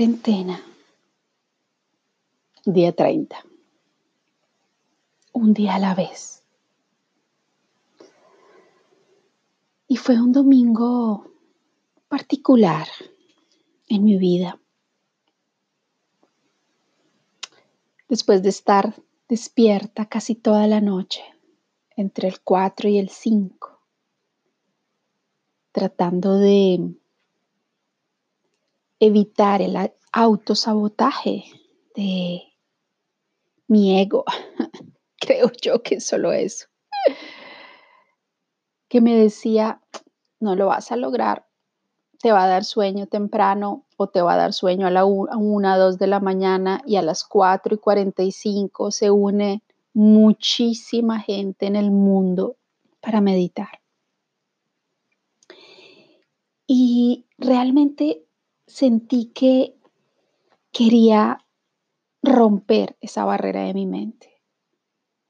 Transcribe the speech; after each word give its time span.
Cuarentena. 0.00 0.58
Día 2.64 2.90
30. 2.90 3.36
Un 5.34 5.52
día 5.52 5.74
a 5.74 5.78
la 5.78 5.94
vez. 5.94 6.42
Y 9.88 9.96
fue 9.96 10.18
un 10.18 10.32
domingo 10.32 11.30
particular 12.08 12.86
en 13.90 14.04
mi 14.04 14.16
vida. 14.16 14.58
Después 18.08 18.42
de 18.42 18.48
estar 18.48 18.94
despierta 19.28 20.06
casi 20.06 20.34
toda 20.34 20.66
la 20.66 20.80
noche, 20.80 21.22
entre 21.94 22.28
el 22.28 22.40
4 22.40 22.88
y 22.88 22.96
el 22.96 23.10
5, 23.10 23.82
tratando 25.72 26.38
de 26.38 26.94
evitar 29.00 29.62
el 29.62 29.76
autosabotaje 30.12 31.44
de 31.96 32.42
mi 33.66 34.00
ego. 34.00 34.24
Creo 35.18 35.50
yo 35.60 35.82
que 35.82 36.00
solo 36.00 36.32
eso. 36.32 36.66
Que 38.88 39.00
me 39.00 39.16
decía, 39.16 39.80
no 40.38 40.54
lo 40.54 40.66
vas 40.66 40.92
a 40.92 40.96
lograr, 40.96 41.46
te 42.20 42.32
va 42.32 42.44
a 42.44 42.48
dar 42.48 42.64
sueño 42.64 43.06
temprano 43.06 43.86
o 43.96 44.08
te 44.08 44.20
va 44.20 44.34
a 44.34 44.36
dar 44.36 44.52
sueño 44.52 44.86
a 44.86 44.90
la 44.90 45.04
1, 45.04 45.78
2 45.78 45.98
de 45.98 46.06
la 46.06 46.20
mañana 46.20 46.82
y 46.86 46.96
a 46.96 47.02
las 47.02 47.24
4 47.24 47.74
y 47.74 47.78
45 47.78 48.90
se 48.90 49.10
une 49.10 49.62
muchísima 49.94 51.20
gente 51.20 51.66
en 51.66 51.76
el 51.76 51.90
mundo 51.90 52.56
para 53.00 53.20
meditar. 53.20 53.80
Y 56.66 57.26
realmente 57.38 58.26
sentí 58.70 59.26
que 59.26 59.74
quería 60.72 61.44
romper 62.22 62.96
esa 63.00 63.24
barrera 63.24 63.64
de 63.64 63.74
mi 63.74 63.86
mente. 63.86 64.40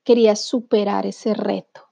Quería 0.05 0.37
superar 0.37 1.07
ese 1.07 1.35
reto, 1.35 1.89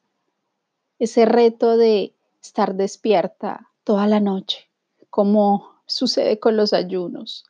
ese 0.99 1.25
reto 1.25 1.77
de 1.77 2.15
estar 2.43 2.75
despierta 2.75 3.71
toda 3.85 4.07
la 4.07 4.21
noche, 4.21 4.71
como 5.11 5.81
sucede 5.87 6.39
con 6.39 6.57
los 6.57 6.73
ayunos. 6.73 7.45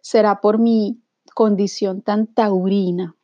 Será 0.00 0.40
por 0.40 0.58
mi 0.58 1.00
condición 1.34 2.02
tan 2.02 2.26
taurina 2.26 3.16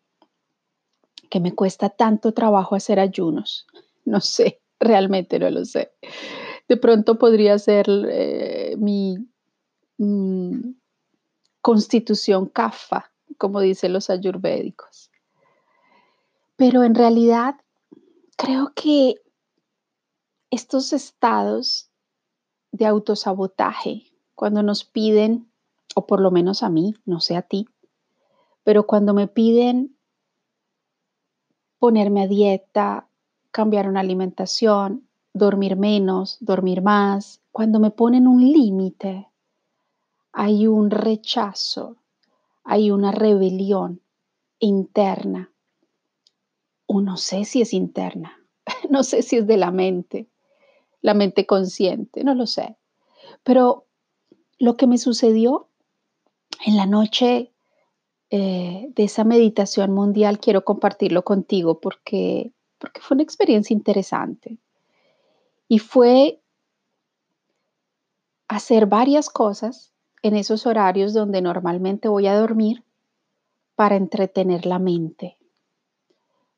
que 1.30 1.40
me 1.40 1.54
cuesta 1.54 1.90
tanto 1.90 2.32
trabajo 2.32 2.74
hacer 2.74 3.00
ayunos. 3.00 3.66
No 4.04 4.22
sé, 4.22 4.62
realmente 4.80 5.38
no 5.38 5.50
lo 5.50 5.66
sé. 5.66 5.92
De 6.66 6.78
pronto 6.78 7.18
podría 7.18 7.58
ser 7.58 7.84
eh, 8.10 8.74
mi 8.78 9.18
Mm, 9.98 10.74
constitución 11.60 12.46
kafa, 12.46 13.12
como 13.36 13.60
dicen 13.60 13.92
los 13.92 14.10
ayurvédicos. 14.10 15.10
Pero 16.56 16.82
en 16.82 16.94
realidad 16.94 17.56
creo 18.36 18.72
que 18.74 19.20
estos 20.50 20.92
estados 20.92 21.90
de 22.72 22.86
autosabotaje, 22.86 24.04
cuando 24.34 24.62
nos 24.62 24.84
piden, 24.84 25.50
o 25.94 26.06
por 26.06 26.20
lo 26.20 26.30
menos 26.30 26.62
a 26.62 26.70
mí, 26.70 26.94
no 27.04 27.20
sé 27.20 27.36
a 27.36 27.42
ti, 27.42 27.68
pero 28.64 28.86
cuando 28.86 29.14
me 29.14 29.26
piden 29.26 29.96
ponerme 31.78 32.22
a 32.22 32.26
dieta, 32.26 33.08
cambiar 33.50 33.88
una 33.88 34.00
alimentación, 34.00 35.08
dormir 35.32 35.76
menos, 35.76 36.38
dormir 36.40 36.82
más, 36.82 37.40
cuando 37.52 37.80
me 37.80 37.90
ponen 37.90 38.26
un 38.26 38.40
límite, 38.40 39.27
hay 40.40 40.68
un 40.68 40.92
rechazo, 40.92 41.96
hay 42.62 42.92
una 42.92 43.10
rebelión 43.10 44.00
interna. 44.60 45.50
O 46.86 47.00
no 47.00 47.16
sé 47.16 47.44
si 47.44 47.60
es 47.60 47.74
interna, 47.74 48.38
no 48.88 49.02
sé 49.02 49.22
si 49.22 49.38
es 49.38 49.48
de 49.48 49.56
la 49.56 49.72
mente, 49.72 50.28
la 51.00 51.14
mente 51.14 51.44
consciente, 51.44 52.22
no 52.22 52.36
lo 52.36 52.46
sé. 52.46 52.76
Pero 53.42 53.86
lo 54.60 54.76
que 54.76 54.86
me 54.86 54.98
sucedió 54.98 55.70
en 56.64 56.76
la 56.76 56.86
noche 56.86 57.52
eh, 58.30 58.86
de 58.94 59.02
esa 59.02 59.24
meditación 59.24 59.90
mundial, 59.90 60.38
quiero 60.38 60.64
compartirlo 60.64 61.24
contigo 61.24 61.80
porque, 61.80 62.52
porque 62.78 63.00
fue 63.00 63.16
una 63.16 63.24
experiencia 63.24 63.74
interesante. 63.74 64.56
Y 65.66 65.80
fue 65.80 66.40
hacer 68.46 68.86
varias 68.86 69.30
cosas 69.30 69.92
en 70.22 70.36
esos 70.36 70.66
horarios 70.66 71.12
donde 71.12 71.42
normalmente 71.42 72.08
voy 72.08 72.26
a 72.26 72.38
dormir 72.38 72.82
para 73.74 73.96
entretener 73.96 74.66
la 74.66 74.78
mente. 74.78 75.36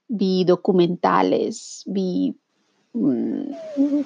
Vi 0.09 0.45
documentales, 0.45 1.83
vi 1.87 2.35
mm, 2.93 3.53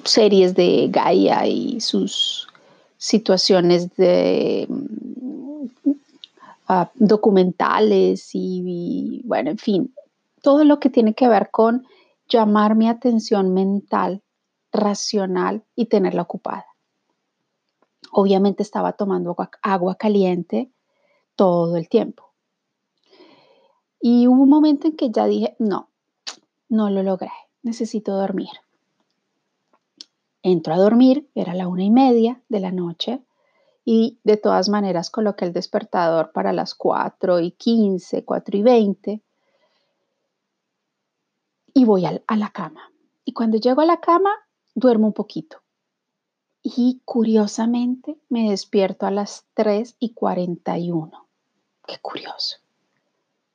series 0.03 0.53
de 0.53 0.89
Gaia 0.91 1.47
y 1.47 1.79
sus 1.79 2.47
situaciones 2.97 3.95
de 3.95 4.67
mm, 4.69 5.91
ah, 6.67 6.91
documentales 6.95 8.29
y, 8.33 9.21
bueno, 9.25 9.51
en 9.51 9.57
fin, 9.57 9.93
todo 10.41 10.63
lo 10.63 10.79
que 10.79 10.89
tiene 10.89 11.13
que 11.13 11.27
ver 11.27 11.49
con 11.51 11.85
llamar 12.27 12.75
mi 12.75 12.89
atención 12.89 13.53
mental, 13.53 14.21
racional 14.71 15.63
y 15.75 15.85
tenerla 15.85 16.23
ocupada. 16.23 16.65
Obviamente 18.17 18.63
estaba 18.63 18.93
tomando 18.93 19.35
agua, 19.61 19.95
caliente 19.95 20.71
todo 21.35 21.75
el 21.75 21.89
tiempo. 21.89 22.31
Y 23.99 24.27
hubo 24.27 24.43
un 24.43 24.49
momento 24.49 24.87
en 24.87 24.95
que 24.95 25.11
ya 25.11 25.25
dije, 25.25 25.57
no, 25.59 25.89
no 26.69 26.89
lo 26.89 27.03
logré, 27.03 27.33
necesito 27.61 28.13
dormir. 28.13 28.51
Entro 30.43 30.73
a 30.73 30.77
dormir, 30.77 31.29
era 31.35 31.53
la 31.55 31.67
una 31.67 31.83
y 31.83 31.89
media 31.91 32.41
de 32.47 32.61
la 32.61 32.71
noche 32.71 33.21
y 33.83 34.17
de 34.23 34.37
todas 34.37 34.69
maneras 34.69 35.09
coloqué 35.09 35.43
el 35.43 35.51
despertador 35.51 36.31
para 36.31 36.53
las 36.53 36.73
cuatro 36.73 37.41
y 37.41 37.51
quince, 37.51 38.23
cuatro 38.23 38.57
y 38.57 38.63
veinte 38.63 39.23
y 41.73 41.83
voy 41.83 42.05
a 42.05 42.37
la 42.37 42.49
cama. 42.51 42.93
Y 43.25 43.33
cuando 43.33 43.57
llego 43.57 43.81
a 43.81 43.85
la 43.85 43.99
cama, 43.99 44.31
duermo 44.73 45.07
un 45.07 45.13
poquito 45.13 45.64
y 46.67 46.99
curiosamente 47.05 48.17
me 48.27 48.49
despierto 48.49 49.05
a 49.05 49.11
las 49.11 49.45
3 49.53 49.97
y 49.99 50.13
41. 50.13 51.27
Qué 51.85 51.99
curioso. 52.01 52.57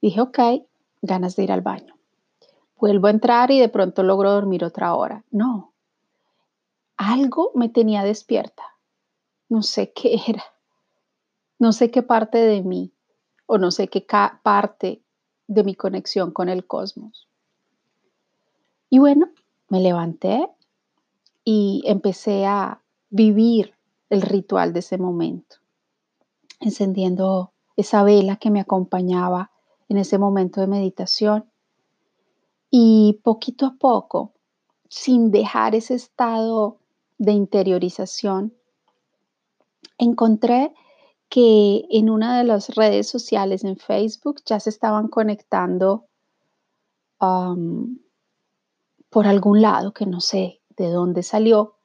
Dije, 0.00 0.20
ok, 0.20 0.38
ganas 1.02 1.34
de 1.34 1.42
ir 1.42 1.50
al 1.50 1.60
baño. 1.60 1.96
Vuelvo 2.76 3.08
a 3.08 3.10
entrar 3.10 3.50
y 3.50 3.58
de 3.58 3.68
pronto 3.68 4.04
logro 4.04 4.30
dormir 4.30 4.64
otra 4.64 4.94
hora. 4.94 5.24
No, 5.32 5.72
algo 6.96 7.50
me 7.56 7.68
tenía 7.68 8.04
despierta. 8.04 8.62
No 9.48 9.64
sé 9.64 9.92
qué 9.92 10.20
era. 10.28 10.44
No 11.58 11.72
sé 11.72 11.90
qué 11.90 12.02
parte 12.02 12.38
de 12.38 12.62
mí 12.62 12.92
o 13.46 13.58
no 13.58 13.72
sé 13.72 13.88
qué 13.88 14.06
parte 14.44 15.02
de 15.48 15.64
mi 15.64 15.74
conexión 15.74 16.30
con 16.30 16.48
el 16.48 16.64
cosmos. 16.64 17.28
Y 18.88 19.00
bueno, 19.00 19.30
me 19.68 19.80
levanté 19.80 20.48
y 21.42 21.82
empecé 21.86 22.46
a 22.46 22.80
vivir 23.10 23.74
el 24.08 24.22
ritual 24.22 24.72
de 24.72 24.80
ese 24.80 24.98
momento, 24.98 25.56
encendiendo 26.60 27.52
esa 27.76 28.02
vela 28.02 28.36
que 28.36 28.50
me 28.50 28.60
acompañaba 28.60 29.50
en 29.88 29.98
ese 29.98 30.18
momento 30.18 30.60
de 30.60 30.66
meditación. 30.66 31.50
Y 32.70 33.20
poquito 33.24 33.66
a 33.66 33.76
poco, 33.78 34.32
sin 34.88 35.30
dejar 35.30 35.74
ese 35.74 35.94
estado 35.94 36.78
de 37.18 37.32
interiorización, 37.32 38.54
encontré 39.98 40.72
que 41.28 41.86
en 41.90 42.10
una 42.10 42.38
de 42.38 42.44
las 42.44 42.74
redes 42.74 43.08
sociales 43.08 43.64
en 43.64 43.76
Facebook 43.76 44.42
ya 44.44 44.60
se 44.60 44.70
estaban 44.70 45.08
conectando 45.08 46.06
por 47.18 49.26
algún 49.26 49.60
lado 49.60 49.92
que 49.92 50.06
no 50.06 50.20
sé 50.20 50.60
de 50.76 50.90
dónde 50.90 51.22
salió, 51.22 51.76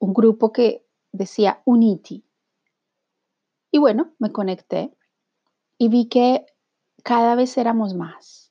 un 0.00 0.12
grupo 0.12 0.52
que 0.52 0.84
decía 1.12 1.62
Unity. 1.64 2.24
Y 3.70 3.78
bueno, 3.78 4.12
me 4.18 4.32
conecté 4.32 4.92
y 5.78 5.88
vi 5.88 6.08
que 6.08 6.44
cada 7.04 7.36
vez 7.36 7.56
éramos 7.56 7.94
más. 7.94 8.50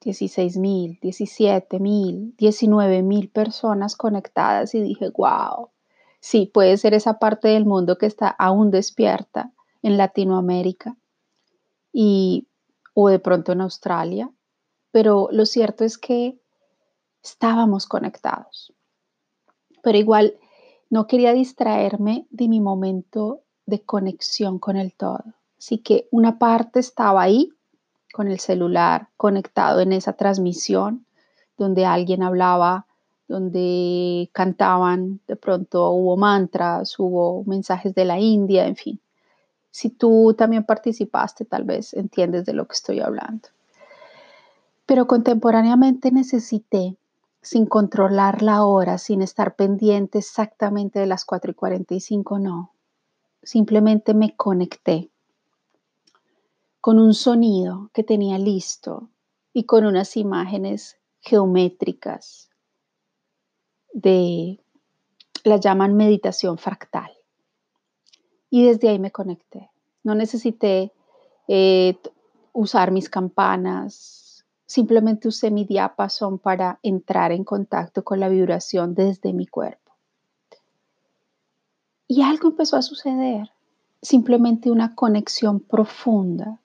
16 0.00 0.56
mil, 0.56 0.98
17 1.00 1.78
mil, 1.78 2.34
19 2.36 3.02
mil 3.02 3.30
personas 3.30 3.94
conectadas 3.94 4.74
y 4.74 4.80
dije, 4.80 5.10
wow, 5.16 5.70
sí, 6.18 6.50
puede 6.52 6.76
ser 6.76 6.94
esa 6.94 7.20
parte 7.20 7.48
del 7.48 7.66
mundo 7.66 7.98
que 7.98 8.06
está 8.06 8.28
aún 8.28 8.72
despierta 8.72 9.52
en 9.80 9.96
Latinoamérica 9.96 10.96
y, 11.92 12.48
o 12.94 13.10
de 13.10 13.20
pronto 13.20 13.52
en 13.52 13.60
Australia, 13.60 14.28
pero 14.90 15.28
lo 15.30 15.46
cierto 15.46 15.84
es 15.84 15.98
que 15.98 16.36
estábamos 17.22 17.86
conectados. 17.86 18.72
Pero 19.84 19.98
igual 19.98 20.36
no 20.92 21.06
quería 21.06 21.32
distraerme 21.32 22.26
de 22.28 22.48
mi 22.48 22.60
momento 22.60 23.40
de 23.64 23.80
conexión 23.80 24.58
con 24.58 24.76
el 24.76 24.92
todo. 24.92 25.24
Así 25.58 25.78
que 25.78 26.06
una 26.10 26.38
parte 26.38 26.80
estaba 26.80 27.22
ahí 27.22 27.50
con 28.12 28.28
el 28.28 28.38
celular 28.38 29.08
conectado 29.16 29.80
en 29.80 29.92
esa 29.92 30.12
transmisión 30.12 31.06
donde 31.56 31.86
alguien 31.86 32.22
hablaba, 32.22 32.84
donde 33.26 34.28
cantaban, 34.34 35.20
de 35.26 35.36
pronto 35.36 35.92
hubo 35.92 36.18
mantras, 36.18 36.98
hubo 36.98 37.42
mensajes 37.44 37.94
de 37.94 38.04
la 38.04 38.18
India, 38.18 38.66
en 38.66 38.76
fin. 38.76 39.00
Si 39.70 39.88
tú 39.88 40.34
también 40.36 40.64
participaste, 40.64 41.46
tal 41.46 41.64
vez 41.64 41.94
entiendes 41.94 42.44
de 42.44 42.52
lo 42.52 42.66
que 42.66 42.74
estoy 42.74 43.00
hablando. 43.00 43.48
Pero 44.84 45.06
contemporáneamente 45.06 46.10
necesité, 46.12 46.96
sin 47.42 47.66
controlar 47.66 48.42
la 48.42 48.64
hora, 48.64 48.98
sin 48.98 49.20
estar 49.20 49.56
pendiente 49.56 50.18
exactamente 50.18 51.00
de 51.00 51.06
las 51.06 51.24
4 51.24 51.50
y 51.50 51.54
45, 51.54 52.38
no. 52.38 52.74
Simplemente 53.42 54.14
me 54.14 54.36
conecté 54.36 55.10
con 56.80 56.98
un 56.98 57.14
sonido 57.14 57.90
que 57.92 58.04
tenía 58.04 58.38
listo 58.38 59.10
y 59.52 59.64
con 59.64 59.84
unas 59.84 60.16
imágenes 60.16 60.98
geométricas 61.20 62.48
de, 63.92 64.62
la 65.44 65.56
llaman 65.56 65.94
meditación 65.94 66.58
fractal. 66.58 67.10
Y 68.50 68.64
desde 68.66 68.88
ahí 68.88 68.98
me 68.98 69.10
conecté. 69.10 69.70
No 70.04 70.14
necesité 70.14 70.92
eh, 71.48 71.96
usar 72.52 72.90
mis 72.90 73.08
campanas, 73.08 74.21
simplemente 74.66 75.28
usé 75.28 75.50
mi 75.50 75.64
diapasón 75.64 76.38
para 76.38 76.78
entrar 76.82 77.32
en 77.32 77.44
contacto 77.44 78.04
con 78.04 78.20
la 78.20 78.28
vibración 78.28 78.94
desde 78.94 79.32
mi 79.32 79.46
cuerpo. 79.46 79.92
Y 82.06 82.22
algo 82.22 82.48
empezó 82.48 82.76
a 82.76 82.82
suceder, 82.82 83.50
simplemente 84.00 84.70
una 84.70 84.94
conexión 84.94 85.60
profunda 85.60 86.58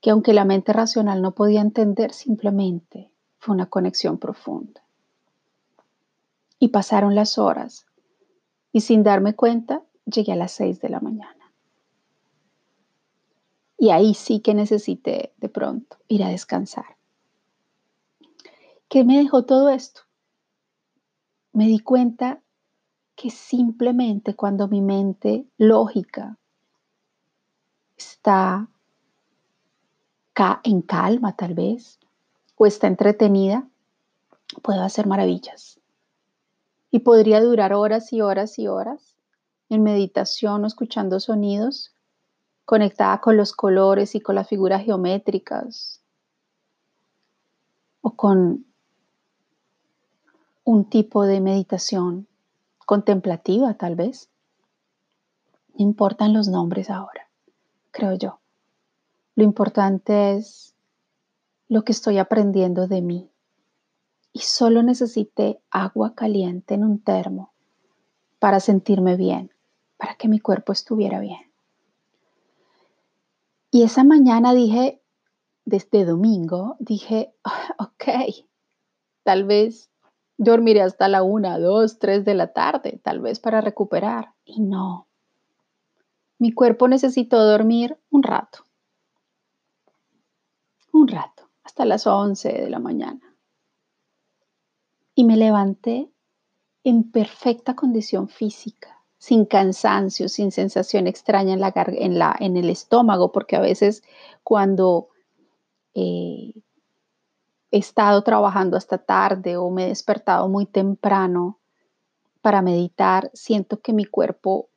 que 0.00 0.10
aunque 0.10 0.32
la 0.32 0.44
mente 0.44 0.72
racional 0.72 1.20
no 1.20 1.32
podía 1.32 1.60
entender, 1.60 2.12
simplemente 2.12 3.10
fue 3.38 3.54
una 3.54 3.66
conexión 3.66 4.18
profunda. 4.18 4.82
Y 6.58 6.68
pasaron 6.68 7.14
las 7.14 7.38
horas 7.38 7.86
y 8.72 8.80
sin 8.80 9.02
darme 9.02 9.34
cuenta 9.34 9.82
llegué 10.06 10.32
a 10.32 10.36
las 10.36 10.52
seis 10.52 10.80
de 10.80 10.88
la 10.88 11.00
mañana. 11.00 11.39
Y 13.80 13.88
ahí 13.88 14.12
sí 14.12 14.40
que 14.40 14.52
necesité 14.52 15.32
de 15.38 15.48
pronto 15.48 15.96
ir 16.06 16.22
a 16.22 16.28
descansar. 16.28 16.98
¿Qué 18.90 19.04
me 19.04 19.16
dejó 19.16 19.46
todo 19.46 19.70
esto? 19.70 20.02
Me 21.54 21.66
di 21.66 21.78
cuenta 21.78 22.42
que 23.16 23.30
simplemente 23.30 24.36
cuando 24.36 24.68
mi 24.68 24.82
mente 24.82 25.46
lógica 25.56 26.36
está 27.96 28.68
en 30.62 30.82
calma 30.82 31.34
tal 31.34 31.54
vez, 31.54 31.98
o 32.56 32.66
está 32.66 32.86
entretenida, 32.86 33.66
puedo 34.62 34.82
hacer 34.82 35.06
maravillas. 35.06 35.80
Y 36.90 36.98
podría 36.98 37.40
durar 37.40 37.72
horas 37.72 38.12
y 38.12 38.20
horas 38.20 38.58
y 38.58 38.68
horas 38.68 39.16
en 39.70 39.82
meditación 39.82 40.64
o 40.64 40.66
escuchando 40.66 41.18
sonidos, 41.18 41.94
conectada 42.64 43.20
con 43.20 43.36
los 43.36 43.52
colores 43.52 44.14
y 44.14 44.20
con 44.20 44.34
las 44.34 44.48
figuras 44.48 44.84
geométricas, 44.84 46.00
o 48.02 48.16
con 48.16 48.64
un 50.64 50.88
tipo 50.88 51.24
de 51.24 51.40
meditación 51.40 52.28
contemplativa 52.86 53.74
tal 53.74 53.96
vez. 53.96 54.30
No 55.74 55.84
importan 55.84 56.32
los 56.32 56.48
nombres 56.48 56.90
ahora, 56.90 57.28
creo 57.90 58.14
yo. 58.14 58.40
Lo 59.34 59.44
importante 59.44 60.34
es 60.36 60.74
lo 61.68 61.82
que 61.82 61.92
estoy 61.92 62.18
aprendiendo 62.18 62.88
de 62.88 63.00
mí. 63.00 63.30
Y 64.32 64.40
solo 64.40 64.82
necesité 64.82 65.60
agua 65.70 66.14
caliente 66.14 66.74
en 66.74 66.84
un 66.84 67.02
termo 67.02 67.52
para 68.38 68.60
sentirme 68.60 69.16
bien, 69.16 69.52
para 69.96 70.14
que 70.14 70.28
mi 70.28 70.38
cuerpo 70.40 70.72
estuviera 70.72 71.20
bien. 71.20 71.49
Y 73.70 73.82
esa 73.82 74.04
mañana 74.04 74.52
dije, 74.52 75.02
desde 75.64 76.04
domingo, 76.04 76.76
dije, 76.78 77.34
ok, 77.78 78.04
tal 79.22 79.44
vez 79.44 79.90
dormiré 80.36 80.82
hasta 80.82 81.08
la 81.08 81.22
una, 81.22 81.58
dos, 81.58 81.98
tres 81.98 82.24
de 82.24 82.34
la 82.34 82.52
tarde, 82.52 83.00
tal 83.02 83.20
vez 83.20 83.40
para 83.40 83.60
recuperar. 83.60 84.34
Y 84.44 84.60
no, 84.60 85.06
mi 86.38 86.52
cuerpo 86.52 86.88
necesitó 86.88 87.44
dormir 87.44 87.98
un 88.10 88.22
rato 88.22 88.64
un 90.92 91.08
rato, 91.08 91.48
hasta 91.62 91.84
las 91.84 92.06
11 92.06 92.48
de 92.48 92.70
la 92.70 92.78
mañana. 92.78 93.36
Y 95.14 95.24
me 95.24 95.36
levanté 95.36 96.10
en 96.84 97.10
perfecta 97.10 97.74
condición 97.74 98.28
física, 98.28 98.99
sin 99.20 99.44
cansancio, 99.44 100.30
sin 100.30 100.50
sensación 100.50 101.06
extraña 101.06 101.52
en, 101.52 101.60
la, 101.60 101.74
en, 101.76 102.18
la, 102.18 102.34
en 102.40 102.56
el 102.56 102.70
estómago, 102.70 103.32
porque 103.32 103.54
a 103.54 103.60
veces 103.60 104.02
cuando 104.42 105.08
eh, 105.94 106.54
he 107.70 107.78
estado 107.78 108.22
trabajando 108.22 108.78
hasta 108.78 108.96
tarde 108.96 109.58
o 109.58 109.68
me 109.68 109.84
he 109.84 109.88
despertado 109.88 110.48
muy 110.48 110.64
temprano 110.64 111.58
para 112.40 112.62
meditar, 112.62 113.30
siento 113.34 113.82
que 113.82 113.92
mi 113.92 114.06
cuerpo 114.06 114.70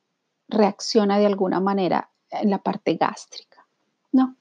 reacciona 0.46 1.18
de 1.18 1.24
alguna 1.24 1.58
manera 1.58 2.10
en 2.30 2.50
la 2.50 2.58
parte 2.58 2.96
gástrica. 2.96 3.66
No, 4.12 4.36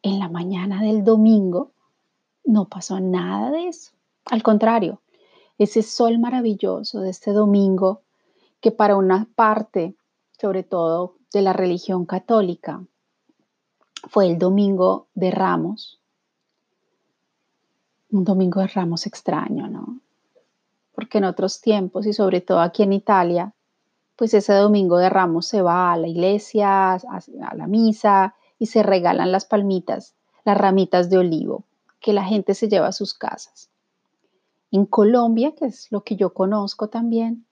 en 0.00 0.18
la 0.18 0.30
mañana 0.30 0.80
del 0.80 1.04
domingo 1.04 1.72
no 2.44 2.64
pasó 2.64 2.98
nada 2.98 3.50
de 3.50 3.68
eso. 3.68 3.92
Al 4.24 4.42
contrario, 4.42 5.02
ese 5.58 5.82
sol 5.82 6.18
maravilloso 6.18 7.00
de 7.00 7.10
este 7.10 7.32
domingo, 7.32 8.00
que 8.62 8.70
para 8.70 8.96
una 8.96 9.28
parte, 9.34 9.96
sobre 10.40 10.62
todo 10.62 11.16
de 11.32 11.42
la 11.42 11.52
religión 11.52 12.06
católica, 12.06 12.82
fue 14.08 14.28
el 14.28 14.38
domingo 14.38 15.08
de 15.14 15.32
Ramos, 15.32 16.00
un 18.10 18.24
domingo 18.24 18.60
de 18.60 18.68
Ramos 18.68 19.06
extraño, 19.06 19.68
¿no? 19.68 20.00
Porque 20.94 21.18
en 21.18 21.24
otros 21.24 21.60
tiempos 21.60 22.06
y 22.06 22.12
sobre 22.12 22.40
todo 22.40 22.60
aquí 22.60 22.84
en 22.84 22.92
Italia, 22.92 23.52
pues 24.14 24.32
ese 24.32 24.52
domingo 24.54 24.96
de 24.98 25.10
Ramos 25.10 25.46
se 25.46 25.60
va 25.60 25.92
a 25.92 25.96
la 25.96 26.06
iglesia, 26.06 26.94
a 26.94 27.54
la 27.56 27.66
misa 27.66 28.36
y 28.58 28.66
se 28.66 28.84
regalan 28.84 29.32
las 29.32 29.44
palmitas, 29.44 30.14
las 30.44 30.56
ramitas 30.56 31.10
de 31.10 31.18
olivo 31.18 31.64
que 31.98 32.12
la 32.12 32.24
gente 32.24 32.54
se 32.54 32.68
lleva 32.68 32.88
a 32.88 32.92
sus 32.92 33.14
casas. 33.14 33.70
En 34.70 34.86
Colombia, 34.86 35.52
que 35.56 35.66
es 35.66 35.90
lo 35.90 36.04
que 36.04 36.16
yo 36.16 36.32
conozco 36.32 36.88
también, 36.88 37.44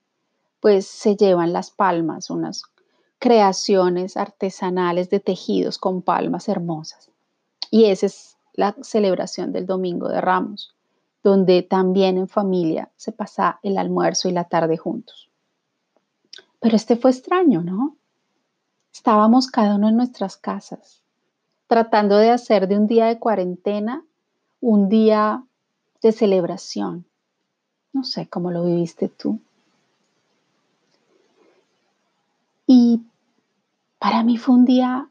pues 0.61 0.87
se 0.87 1.15
llevan 1.17 1.51
las 1.51 1.71
palmas, 1.71 2.29
unas 2.29 2.63
creaciones 3.19 4.15
artesanales 4.15 5.09
de 5.09 5.19
tejidos 5.19 5.77
con 5.77 6.01
palmas 6.01 6.47
hermosas. 6.47 7.11
Y 7.69 7.85
esa 7.85 8.05
es 8.05 8.37
la 8.53 8.75
celebración 8.81 9.51
del 9.51 9.65
Domingo 9.65 10.07
de 10.07 10.21
Ramos, 10.21 10.75
donde 11.23 11.61
también 11.61 12.17
en 12.17 12.27
familia 12.27 12.89
se 12.95 13.11
pasa 13.11 13.59
el 13.63 13.77
almuerzo 13.77 14.29
y 14.29 14.31
la 14.31 14.45
tarde 14.45 14.77
juntos. 14.77 15.29
Pero 16.59 16.75
este 16.75 16.95
fue 16.95 17.11
extraño, 17.11 17.61
¿no? 17.63 17.95
Estábamos 18.93 19.47
cada 19.47 19.75
uno 19.75 19.89
en 19.89 19.97
nuestras 19.97 20.37
casas, 20.37 21.01
tratando 21.67 22.17
de 22.17 22.29
hacer 22.29 22.67
de 22.67 22.77
un 22.77 22.87
día 22.87 23.05
de 23.05 23.19
cuarentena 23.19 24.03
un 24.59 24.89
día 24.89 25.43
de 26.03 26.11
celebración. 26.11 27.05
No 27.93 28.03
sé 28.03 28.27
cómo 28.27 28.51
lo 28.51 28.63
viviste 28.63 29.09
tú. 29.09 29.39
Y 32.73 33.01
para 33.99 34.23
mí 34.23 34.37
fue 34.37 34.55
un 34.55 34.63
día 34.63 35.09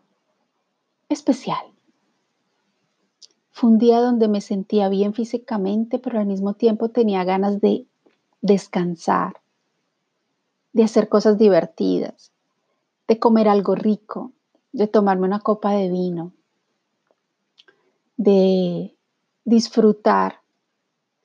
especial. 1.10 1.60
Fue 3.50 3.68
un 3.68 3.76
día 3.76 4.00
donde 4.00 4.28
me 4.28 4.40
sentía 4.40 4.88
bien 4.88 5.12
físicamente, 5.12 5.98
pero 5.98 6.18
al 6.18 6.24
mismo 6.24 6.54
tiempo 6.54 6.88
tenía 6.88 7.22
ganas 7.22 7.60
de 7.60 7.86
descansar, 8.40 9.42
de 10.72 10.84
hacer 10.84 11.10
cosas 11.10 11.36
divertidas, 11.36 12.32
de 13.06 13.18
comer 13.18 13.46
algo 13.46 13.74
rico, 13.74 14.32
de 14.72 14.86
tomarme 14.86 15.26
una 15.26 15.40
copa 15.40 15.72
de 15.72 15.90
vino, 15.90 16.32
de 18.16 18.96
disfrutar 19.44 20.40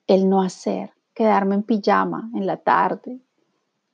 el 0.05 0.27
no 0.27 0.41
hacer, 0.41 0.91
quedarme 1.13 1.55
en 1.55 1.63
pijama 1.63 2.29
en 2.33 2.45
la 2.45 2.57
tarde, 2.57 3.21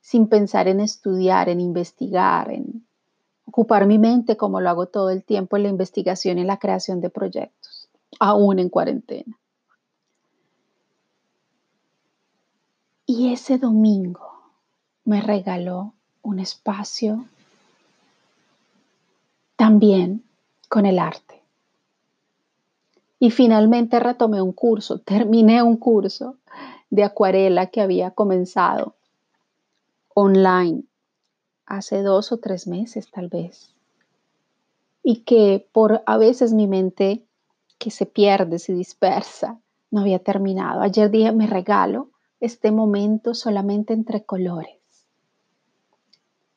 sin 0.02 0.26
pensar 0.26 0.68
en 0.68 0.80
estudiar, 0.80 1.48
en 1.48 1.60
investigar, 1.60 2.50
en 2.50 2.84
ocupar 3.46 3.86
mi 3.86 3.98
mente 3.98 4.36
como 4.36 4.60
lo 4.60 4.68
hago 4.68 4.86
todo 4.86 5.10
el 5.10 5.22
tiempo 5.22 5.56
en 5.56 5.62
la 5.62 5.68
investigación 5.68 6.38
y 6.38 6.44
la 6.44 6.58
creación 6.58 7.00
de 7.00 7.08
proyectos, 7.08 7.88
aún 8.18 8.58
en 8.58 8.68
cuarentena. 8.68 9.38
Y 13.06 13.32
ese 13.32 13.58
domingo 13.58 14.28
me 15.04 15.20
regaló 15.20 15.94
un 16.22 16.40
espacio 16.40 17.24
también 19.56 20.24
con 20.68 20.84
el 20.84 20.98
arte. 20.98 21.42
Y 23.20 23.30
finalmente 23.30 24.00
retomé 24.00 24.42
un 24.42 24.52
curso, 24.52 24.98
terminé 24.98 25.62
un 25.62 25.76
curso 25.76 26.36
de 26.90 27.04
acuarela 27.04 27.66
que 27.66 27.80
había 27.80 28.10
comenzado 28.10 28.94
online 30.14 30.84
hace 31.66 32.02
dos 32.02 32.32
o 32.32 32.38
tres 32.38 32.66
meses 32.66 33.10
tal 33.10 33.28
vez. 33.28 33.74
Y 35.02 35.22
que 35.24 35.68
por 35.72 36.02
a 36.06 36.16
veces 36.16 36.52
mi 36.52 36.66
mente 36.66 37.24
que 37.78 37.90
se 37.90 38.06
pierde, 38.06 38.58
se 38.58 38.72
dispersa, 38.72 39.60
no 39.90 40.00
había 40.00 40.20
terminado. 40.20 40.82
Ayer 40.82 41.10
dije, 41.10 41.32
me 41.32 41.46
regalo 41.46 42.10
este 42.40 42.70
momento 42.72 43.34
solamente 43.34 43.92
entre 43.92 44.24
colores, 44.24 44.78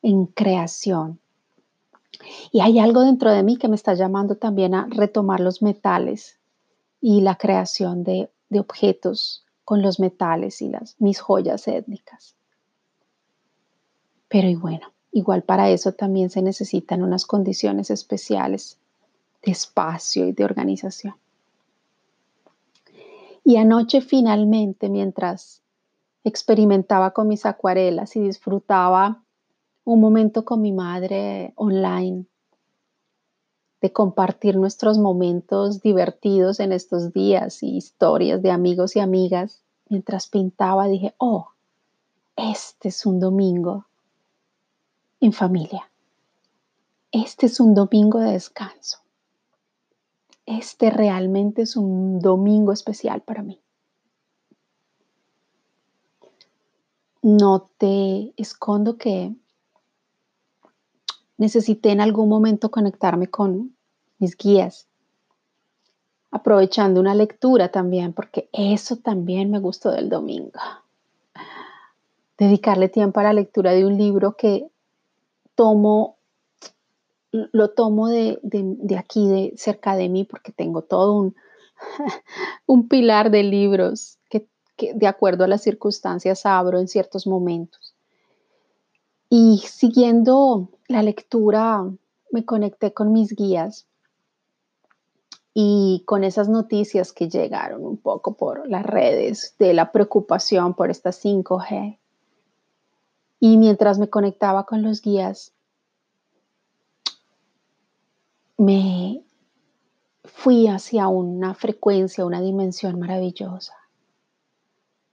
en 0.02 0.26
creación. 0.26 1.20
Y 2.50 2.60
hay 2.60 2.78
algo 2.78 3.02
dentro 3.02 3.30
de 3.30 3.42
mí 3.42 3.56
que 3.56 3.68
me 3.68 3.76
está 3.76 3.94
llamando 3.94 4.36
también 4.36 4.74
a 4.74 4.86
retomar 4.90 5.40
los 5.40 5.62
metales 5.62 6.38
y 7.00 7.20
la 7.20 7.36
creación 7.36 8.04
de, 8.04 8.30
de 8.48 8.60
objetos 8.60 9.44
con 9.64 9.82
los 9.82 10.00
metales 10.00 10.62
y 10.62 10.68
las, 10.68 10.94
mis 11.00 11.20
joyas 11.20 11.66
étnicas. 11.68 12.36
Pero 14.28 14.48
y 14.48 14.54
bueno, 14.54 14.92
igual 15.12 15.42
para 15.42 15.70
eso 15.70 15.92
también 15.92 16.30
se 16.30 16.42
necesitan 16.42 17.02
unas 17.02 17.26
condiciones 17.26 17.90
especiales 17.90 18.78
de 19.42 19.52
espacio 19.52 20.26
y 20.26 20.32
de 20.32 20.44
organización. 20.44 21.14
Y 23.44 23.56
anoche 23.56 24.00
finalmente, 24.00 24.88
mientras 24.88 25.62
experimentaba 26.24 27.12
con 27.12 27.28
mis 27.28 27.46
acuarelas 27.46 28.16
y 28.16 28.20
disfrutaba 28.20 29.22
un 29.84 30.00
momento 30.00 30.44
con 30.44 30.60
mi 30.60 30.72
madre 30.72 31.52
online, 31.54 32.26
de 33.80 33.92
compartir 33.92 34.56
nuestros 34.56 34.98
momentos 34.98 35.80
divertidos 35.80 36.58
en 36.58 36.72
estos 36.72 37.12
días 37.12 37.62
y 37.62 37.76
historias 37.76 38.42
de 38.42 38.50
amigos 38.50 38.96
y 38.96 39.00
amigas, 39.00 39.62
mientras 39.88 40.26
pintaba 40.26 40.88
dije, 40.88 41.14
oh, 41.18 41.50
este 42.34 42.88
es 42.88 43.06
un 43.06 43.20
domingo 43.20 43.85
en 45.20 45.32
familia. 45.32 45.90
Este 47.12 47.46
es 47.46 47.60
un 47.60 47.74
domingo 47.74 48.18
de 48.20 48.32
descanso. 48.32 48.98
Este 50.44 50.90
realmente 50.90 51.62
es 51.62 51.76
un 51.76 52.20
domingo 52.20 52.72
especial 52.72 53.22
para 53.22 53.42
mí. 53.42 53.60
No 57.22 57.68
te 57.78 58.32
escondo 58.36 58.96
que 58.98 59.34
necesité 61.36 61.90
en 61.90 62.00
algún 62.00 62.28
momento 62.28 62.70
conectarme 62.70 63.28
con 63.28 63.74
mis 64.18 64.36
guías, 64.36 64.86
aprovechando 66.30 67.00
una 67.00 67.14
lectura 67.14 67.70
también, 67.70 68.12
porque 68.12 68.48
eso 68.52 68.96
también 68.96 69.50
me 69.50 69.58
gustó 69.58 69.90
del 69.90 70.08
domingo. 70.08 70.60
Dedicarle 72.38 72.88
tiempo 72.88 73.20
a 73.20 73.24
la 73.24 73.32
lectura 73.32 73.72
de 73.72 73.84
un 73.84 73.96
libro 73.96 74.36
que 74.36 74.70
tomo, 75.56 76.18
lo 77.32 77.70
tomo 77.70 78.08
de, 78.08 78.38
aquí, 78.96 79.28
de 79.28 79.54
cerca 79.56 79.96
de 79.96 80.08
mí, 80.08 80.22
porque 80.22 80.52
tengo 80.52 80.82
todo 80.82 81.14
un, 81.14 81.34
un 82.66 82.88
pilar 82.88 83.32
de 83.32 83.42
libros 83.42 84.18
que, 84.30 84.46
que 84.76 84.94
de 84.94 85.08
acuerdo 85.08 85.42
a 85.42 85.48
las 85.48 85.62
circunstancias 85.62 86.46
abro 86.46 86.78
en 86.78 86.86
ciertos 86.86 87.26
momentos. 87.26 87.96
Y 89.28 89.58
siguiendo 89.66 90.68
la 90.86 91.02
lectura, 91.02 91.84
me 92.30 92.44
conecté 92.44 92.92
con 92.92 93.12
mis 93.12 93.34
guías 93.34 93.86
y 95.58 96.02
con 96.04 96.22
esas 96.22 96.50
noticias 96.50 97.14
que 97.14 97.30
llegaron 97.30 97.84
un 97.84 97.96
poco 97.96 98.36
por 98.36 98.68
las 98.68 98.84
redes 98.84 99.54
de 99.58 99.72
la 99.72 99.90
preocupación 99.90 100.74
por 100.74 100.90
esta 100.90 101.10
5G. 101.10 101.98
Y 103.38 103.58
mientras 103.58 103.98
me 103.98 104.08
conectaba 104.08 104.64
con 104.64 104.82
los 104.82 105.02
guías, 105.02 105.52
me 108.56 109.22
fui 110.24 110.66
hacia 110.66 111.08
una 111.08 111.54
frecuencia, 111.54 112.24
una 112.24 112.40
dimensión 112.40 112.98
maravillosa, 112.98 113.74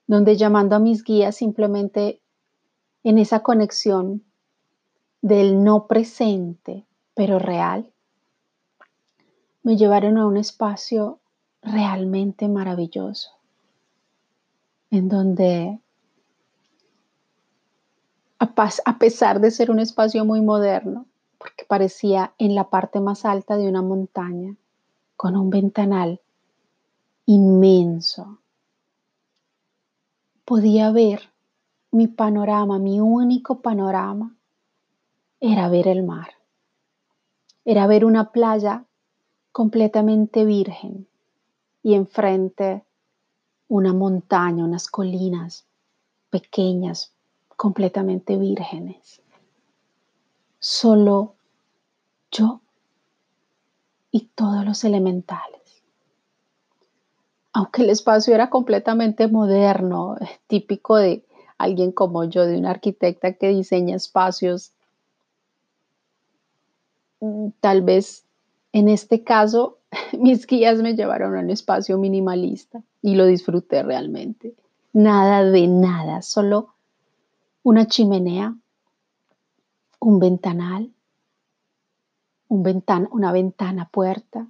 donde 0.07 0.37
llamando 0.37 0.75
a 0.75 0.79
mis 0.79 1.03
guías 1.03 1.35
simplemente 1.35 2.21
en 3.03 3.17
esa 3.17 3.41
conexión 3.41 4.23
del 5.21 5.63
no 5.63 5.87
presente, 5.87 6.85
pero 7.13 7.39
real, 7.39 7.91
me 9.61 9.77
llevaron 9.77 10.17
a 10.17 10.27
un 10.27 10.37
espacio 10.37 11.19
realmente 11.61 12.47
maravilloso, 12.47 13.31
en 14.91 15.07
donde 15.09 15.79
a, 18.85 18.97
pesar 18.97 19.39
de 19.39 19.51
ser 19.51 19.71
un 19.71 19.79
espacio 19.79 20.25
muy 20.25 20.41
moderno, 20.41 21.05
porque 21.37 21.65
parecía 21.65 22.33
en 22.37 22.55
la 22.55 22.69
parte 22.69 22.99
más 22.99 23.25
alta 23.25 23.57
de 23.57 23.67
una 23.67 23.81
montaña, 23.81 24.55
con 25.15 25.35
un 25.35 25.49
ventanal 25.49 26.19
inmenso, 27.25 28.39
podía 30.45 30.91
ver 30.91 31.31
mi 31.91 32.07
panorama, 32.07 32.79
mi 32.79 32.99
único 32.99 33.61
panorama, 33.61 34.35
era 35.39 35.69
ver 35.69 35.87
el 35.87 36.03
mar, 36.03 36.31
era 37.65 37.87
ver 37.87 38.03
una 38.03 38.31
playa 38.31 38.85
completamente 39.51 40.43
virgen 40.43 41.07
y 41.81 41.93
enfrente 41.93 42.83
una 43.67 43.93
montaña, 43.93 44.65
unas 44.65 44.87
colinas 44.87 45.65
pequeñas, 46.29 47.12
completamente 47.63 48.35
vírgenes. 48.35 49.21
Solo 50.59 51.35
yo 52.29 52.59
y 54.11 54.27
todos 54.35 54.65
los 54.65 54.83
elementales. 54.83 55.81
Aunque 57.53 57.83
el 57.83 57.89
espacio 57.89 58.35
era 58.35 58.49
completamente 58.49 59.29
moderno, 59.29 60.17
típico 60.47 60.97
de 60.97 61.23
alguien 61.57 61.93
como 61.93 62.25
yo, 62.25 62.45
de 62.45 62.57
una 62.57 62.71
arquitecta 62.71 63.31
que 63.31 63.47
diseña 63.47 63.95
espacios, 63.95 64.73
mm, 67.21 67.47
tal 67.61 67.81
vez 67.81 68.25
en 68.73 68.89
este 68.89 69.23
caso 69.23 69.77
mis 70.19 70.45
guías 70.47 70.79
me 70.79 70.95
llevaron 70.95 71.37
a 71.37 71.39
un 71.39 71.49
espacio 71.49 71.97
minimalista 71.97 72.83
y 73.01 73.15
lo 73.15 73.25
disfruté 73.25 73.83
realmente. 73.83 74.53
Nada 74.91 75.45
de 75.45 75.67
nada, 75.67 76.21
solo 76.21 76.72
una 77.63 77.87
chimenea, 77.87 78.53
un 79.99 80.19
ventanal, 80.19 80.91
un 82.49 82.83
una 83.11 83.31
ventana 83.31 83.87
puerta, 83.89 84.47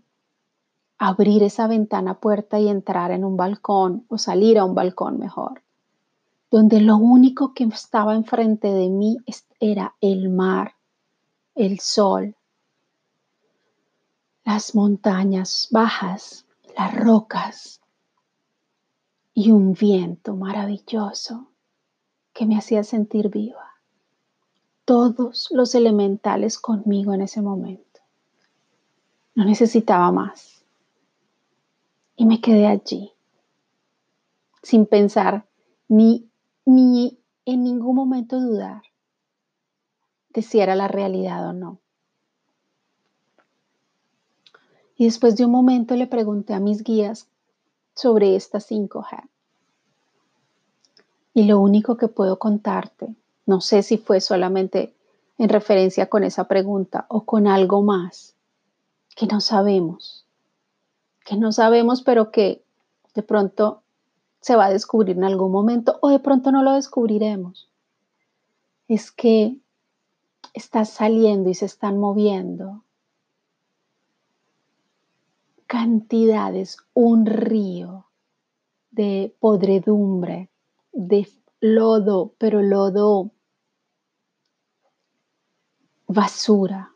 abrir 0.98 1.44
esa 1.44 1.68
ventana 1.68 2.16
puerta 2.16 2.60
y 2.60 2.68
entrar 2.70 3.12
en 3.12 3.24
un 3.24 3.38
balcón 3.38 4.06
o 4.10 4.18
salir 4.18 4.58
a 4.58 4.66
un 4.66 4.74
balcón 4.74 5.20
mejor, 5.20 5.62
donde 6.50 6.82
lo 6.82 6.98
único 6.98 7.54
que 7.54 7.66
estaba 7.66 8.16
enfrente 8.16 8.70
de 8.70 8.90
mí 8.90 9.18
era 9.60 9.94
el 10.02 10.30
mar, 10.30 10.74
el 11.54 11.80
sol, 11.80 12.36
las 14.44 14.74
montañas 14.74 15.68
bajas, 15.70 16.48
las 16.76 16.96
rocas 16.96 17.80
y 19.36 19.52
un 19.52 19.74
viento 19.74 20.36
maravilloso 20.36 21.53
que 22.34 22.46
me 22.46 22.58
hacía 22.58 22.84
sentir 22.84 23.30
viva. 23.30 23.72
Todos 24.86 25.50
los 25.52 25.76
elementales 25.76 26.60
conmigo 26.60 27.14
en 27.14 27.22
ese 27.22 27.42
momento. 27.42 28.02
No 29.36 29.46
necesitaba 29.46 30.12
más. 30.12 30.64
Y 32.16 32.26
me 32.26 32.42
quedé 32.42 32.68
allí, 32.68 33.12
sin 34.62 34.86
pensar 34.86 35.46
ni, 35.88 36.30
ni 36.66 37.20
en 37.46 37.64
ningún 37.64 37.96
momento 37.96 38.40
dudar 38.40 38.84
de 40.30 40.42
si 40.42 40.60
era 40.60 40.76
la 40.76 40.88
realidad 40.88 41.48
o 41.50 41.54
no. 41.54 41.80
Y 44.96 45.06
después 45.06 45.36
de 45.36 45.46
un 45.46 45.52
momento 45.52 45.96
le 45.96 46.08
pregunté 46.08 46.54
a 46.54 46.60
mis 46.60 46.84
guías 46.84 47.28
sobre 47.96 48.36
esta 48.36 48.60
5G. 48.60 49.30
Y 51.34 51.44
lo 51.44 51.60
único 51.60 51.98
que 51.98 52.08
puedo 52.08 52.38
contarte, 52.38 53.16
no 53.46 53.62
sé 53.62 53.84
si 53.84 53.98
fue 53.98 54.22
solamente 54.22 54.94
en 55.38 55.50
referencia 55.50 56.08
con 56.08 56.24
esa 56.24 56.48
pregunta 56.48 57.06
o 57.10 57.26
con 57.26 57.48
algo 57.48 57.82
más, 57.82 58.36
que 59.16 59.26
no 59.26 59.42
sabemos, 59.42 60.26
que 61.26 61.36
no 61.36 61.52
sabemos, 61.52 62.02
pero 62.02 62.32
que 62.32 62.64
de 63.14 63.24
pronto 63.24 63.82
se 64.42 64.56
va 64.56 64.66
a 64.66 64.72
descubrir 64.72 65.18
en 65.18 65.24
algún 65.24 65.52
momento 65.52 65.98
o 66.02 66.10
de 66.10 66.20
pronto 66.20 66.52
no 66.52 66.64
lo 66.64 66.74
descubriremos. 66.74 67.70
Es 68.88 69.12
que 69.12 69.58
está 70.54 70.86
saliendo 70.86 71.50
y 71.50 71.54
se 71.54 71.66
están 71.66 71.98
moviendo 71.98 72.84
cantidades, 75.66 76.78
un 76.94 77.26
río 77.26 78.06
de 78.92 79.36
podredumbre, 79.40 80.50
de 80.94 81.28
lodo, 81.60 82.34
pero 82.38 82.62
lodo 82.62 83.32
basura. 86.08 86.94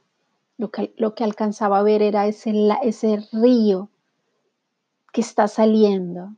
Lo 0.58 0.72
que, 0.72 0.94
lo 0.98 1.14
que 1.14 1.24
alcanzaba 1.24 1.80
a 1.80 1.84
ver 1.84 2.02
era 2.02 2.28
ese, 2.28 2.52
ese 2.84 3.28
río 3.32 3.90
que 5.12 5.22
está 5.22 5.48
saliendo 5.48 6.36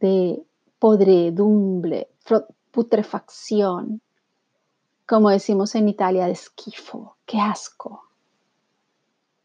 de 0.00 0.44
podredumbre, 0.78 2.08
putrefacción, 2.70 4.00
como 5.06 5.30
decimos 5.30 5.74
en 5.74 5.88
Italia, 5.88 6.26
de 6.26 6.32
esquifo, 6.32 7.16
qué 7.26 7.38
asco, 7.40 8.04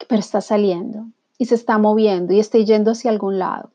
pero 0.07 0.19
está 0.19 0.41
saliendo 0.41 1.07
y 1.37 1.45
se 1.45 1.55
está 1.55 1.77
moviendo 1.77 2.33
y 2.33 2.39
está 2.39 2.57
yendo 2.59 2.91
hacia 2.91 3.11
algún 3.11 3.39
lado. 3.39 3.71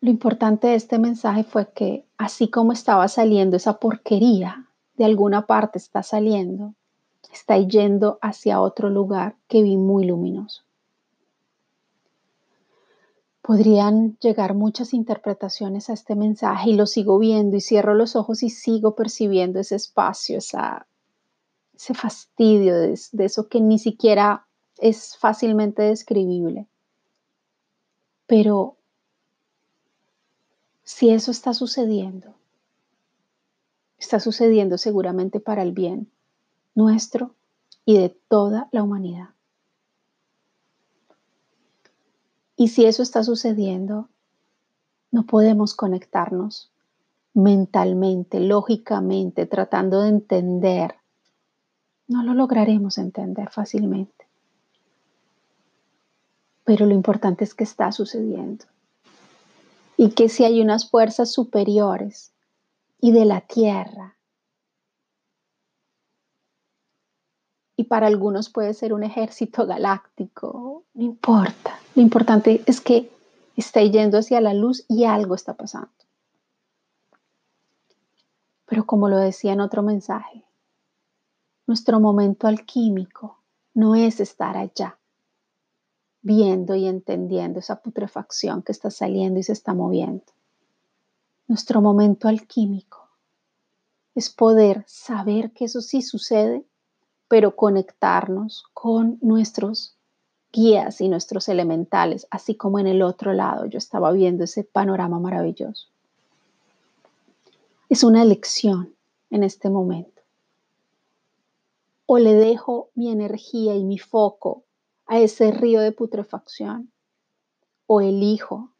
Lo 0.00 0.10
importante 0.10 0.68
de 0.68 0.74
este 0.76 0.98
mensaje 0.98 1.42
fue 1.42 1.72
que 1.72 2.04
así 2.16 2.48
como 2.48 2.72
estaba 2.72 3.08
saliendo 3.08 3.56
esa 3.56 3.80
porquería, 3.80 4.68
de 4.96 5.04
alguna 5.04 5.46
parte 5.46 5.78
está 5.78 6.02
saliendo, 6.02 6.74
está 7.32 7.58
yendo 7.58 8.18
hacia 8.22 8.60
otro 8.60 8.90
lugar 8.90 9.36
que 9.48 9.62
vi 9.62 9.76
muy 9.76 10.06
luminoso. 10.06 10.62
Podrían 13.42 14.16
llegar 14.18 14.54
muchas 14.54 14.92
interpretaciones 14.94 15.88
a 15.90 15.94
este 15.94 16.14
mensaje 16.14 16.70
y 16.70 16.74
lo 16.74 16.86
sigo 16.86 17.18
viendo 17.18 17.56
y 17.56 17.60
cierro 17.60 17.94
los 17.94 18.14
ojos 18.14 18.42
y 18.42 18.50
sigo 18.50 18.94
percibiendo 18.94 19.58
ese 19.58 19.76
espacio, 19.76 20.38
esa, 20.38 20.86
ese 21.74 21.94
fastidio 21.94 22.76
de, 22.78 22.98
de 23.12 23.24
eso 23.24 23.48
que 23.48 23.60
ni 23.60 23.78
siquiera 23.78 24.46
es 24.76 25.16
fácilmente 25.16 25.82
describible. 25.82 26.68
Pero 28.26 28.77
si 30.88 31.10
eso 31.10 31.30
está 31.30 31.52
sucediendo, 31.52 32.34
está 33.98 34.20
sucediendo 34.20 34.78
seguramente 34.78 35.38
para 35.38 35.60
el 35.60 35.72
bien 35.72 36.10
nuestro 36.74 37.34
y 37.84 37.98
de 37.98 38.08
toda 38.08 38.70
la 38.72 38.82
humanidad. 38.82 39.28
Y 42.56 42.68
si 42.68 42.86
eso 42.86 43.02
está 43.02 43.22
sucediendo, 43.22 44.08
no 45.10 45.26
podemos 45.26 45.74
conectarnos 45.74 46.72
mentalmente, 47.34 48.40
lógicamente, 48.40 49.44
tratando 49.44 50.00
de 50.00 50.08
entender. 50.08 50.94
No 52.06 52.22
lo 52.22 52.32
lograremos 52.32 52.96
entender 52.96 53.50
fácilmente. 53.50 54.26
Pero 56.64 56.86
lo 56.86 56.94
importante 56.94 57.44
es 57.44 57.54
que 57.54 57.64
está 57.64 57.92
sucediendo. 57.92 58.64
Y 59.98 60.12
que 60.12 60.30
si 60.30 60.44
hay 60.44 60.62
unas 60.62 60.88
fuerzas 60.88 61.30
superiores 61.30 62.32
y 63.00 63.12
de 63.12 63.26
la 63.26 63.42
tierra, 63.42 64.16
y 67.76 67.84
para 67.84 68.06
algunos 68.06 68.48
puede 68.48 68.74
ser 68.74 68.92
un 68.92 69.04
ejército 69.04 69.66
galáctico, 69.66 70.84
no 70.94 71.02
importa. 71.04 71.78
Lo 71.94 72.02
importante 72.02 72.62
es 72.66 72.80
que 72.80 73.10
está 73.56 73.82
yendo 73.82 74.18
hacia 74.18 74.40
la 74.40 74.52
luz 74.52 74.84
y 74.88 75.04
algo 75.04 75.34
está 75.34 75.54
pasando. 75.54 75.90
Pero 78.66 78.84
como 78.84 79.08
lo 79.08 79.16
decía 79.16 79.52
en 79.52 79.60
otro 79.60 79.82
mensaje, 79.82 80.44
nuestro 81.66 82.00
momento 82.00 82.46
alquímico 82.46 83.38
no 83.74 83.94
es 83.94 84.20
estar 84.20 84.56
allá, 84.56 84.97
viendo 86.28 86.74
y 86.74 86.86
entendiendo 86.86 87.58
esa 87.58 87.80
putrefacción 87.80 88.62
que 88.62 88.70
está 88.70 88.90
saliendo 88.90 89.40
y 89.40 89.42
se 89.42 89.54
está 89.54 89.72
moviendo. 89.72 90.26
Nuestro 91.46 91.80
momento 91.80 92.28
alquímico 92.28 93.08
es 94.14 94.28
poder 94.28 94.84
saber 94.86 95.52
que 95.52 95.64
eso 95.64 95.80
sí 95.80 96.02
sucede 96.02 96.66
pero 97.28 97.56
conectarnos 97.56 98.64
con 98.74 99.18
nuestros 99.22 99.96
guías 100.52 101.00
y 101.00 101.08
nuestros 101.08 101.48
elementales, 101.48 102.26
así 102.30 102.54
como 102.54 102.78
en 102.78 102.86
el 102.86 103.00
otro 103.02 103.32
lado 103.32 103.64
yo 103.64 103.78
estaba 103.78 104.12
viendo 104.12 104.44
ese 104.44 104.64
panorama 104.64 105.18
maravilloso. 105.18 105.88
Es 107.88 108.04
una 108.04 108.22
elección 108.22 108.94
en 109.30 109.44
este 109.44 109.70
momento. 109.70 110.22
O 112.04 112.18
le 112.18 112.34
dejo 112.34 112.90
mi 112.94 113.10
energía 113.10 113.76
y 113.76 113.84
mi 113.84 113.98
foco 113.98 114.64
a 115.08 115.18
ese 115.18 115.50
río 115.50 115.80
de 115.80 115.92
putrefacción, 115.92 116.92
o 117.86 118.00
elijo 118.00 118.70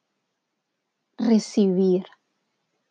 recibir 1.17 2.05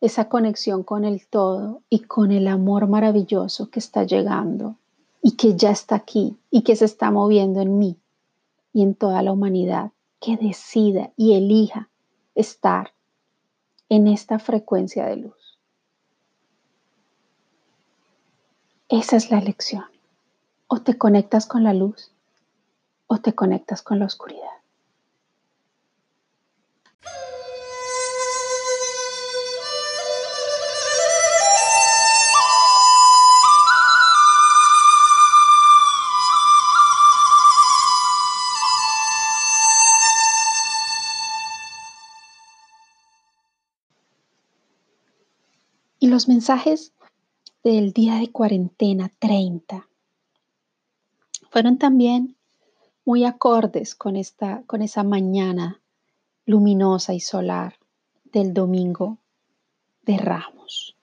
esa 0.00 0.28
conexión 0.28 0.82
con 0.82 1.04
el 1.04 1.26
todo 1.26 1.82
y 1.88 2.00
con 2.00 2.30
el 2.32 2.48
amor 2.48 2.88
maravilloso 2.88 3.70
que 3.70 3.78
está 3.78 4.04
llegando 4.04 4.76
y 5.22 5.36
que 5.36 5.56
ya 5.56 5.70
está 5.70 5.94
aquí 5.94 6.36
y 6.50 6.62
que 6.62 6.76
se 6.76 6.84
está 6.84 7.10
moviendo 7.10 7.60
en 7.60 7.78
mí 7.78 7.96
y 8.72 8.82
en 8.82 8.94
toda 8.94 9.22
la 9.22 9.32
humanidad, 9.32 9.92
que 10.20 10.36
decida 10.36 11.12
y 11.16 11.34
elija 11.34 11.88
estar 12.34 12.92
en 13.88 14.08
esta 14.08 14.38
frecuencia 14.38 15.06
de 15.06 15.16
luz. 15.16 15.58
Esa 18.88 19.16
es 19.16 19.30
la 19.30 19.38
elección. 19.38 19.84
O 20.66 20.80
te 20.80 20.98
conectas 20.98 21.46
con 21.46 21.64
la 21.64 21.72
luz 21.72 22.10
o 23.08 23.18
te 23.18 23.34
conectas 23.34 23.82
con 23.82 23.98
la 23.98 24.06
oscuridad. 24.06 24.58
los 46.08 46.26
mensajes 46.26 46.92
del 47.62 47.92
día 47.92 48.16
de 48.16 48.32
cuarentena 48.32 49.12
30 49.20 49.88
fueron 51.50 51.78
también 51.78 52.34
muy 53.08 53.24
acordes 53.24 53.94
con, 53.94 54.16
esta, 54.16 54.64
con 54.66 54.82
esa 54.82 55.02
mañana 55.02 55.80
luminosa 56.44 57.14
y 57.14 57.20
solar 57.20 57.76
del 58.34 58.52
domingo 58.52 59.16
de 60.02 60.18
Ramos. 60.18 60.94